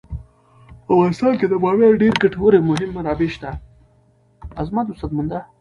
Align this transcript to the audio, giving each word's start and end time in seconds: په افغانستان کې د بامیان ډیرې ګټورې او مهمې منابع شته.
په 0.85 0.89
افغانستان 0.95 1.33
کې 1.39 1.45
د 1.49 1.53
بامیان 1.63 1.93
ډیرې 2.01 2.19
ګټورې 2.23 2.57
او 2.59 2.67
مهمې 2.69 2.87
منابع 2.95 3.29
شته. 3.35 3.49